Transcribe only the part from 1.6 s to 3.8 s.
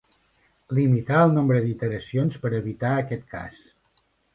d'iteracions per evitar aquest cas.